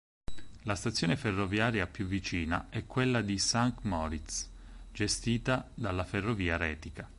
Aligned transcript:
La 0.63 0.73
stazione 0.73 1.15
ferroviaria 1.15 1.85
più 1.85 2.07
vicina 2.07 2.69
è 2.71 2.87
quella 2.87 3.21
di 3.21 3.37
Sankt 3.37 3.83
Moritz, 3.83 4.49
gestita 4.91 5.69
dalla 5.75 6.05
Ferrovia 6.05 6.57
Retica. 6.57 7.07